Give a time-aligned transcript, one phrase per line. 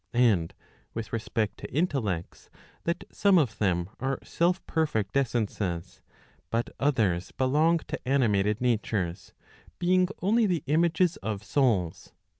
[0.17, 0.51] And
[0.95, 2.49] with respect to intellects,
[2.85, 6.01] that some of them are self perfect essences,
[6.49, 9.33] but others belong to animated natures,
[9.77, 12.13] being only the images of souls.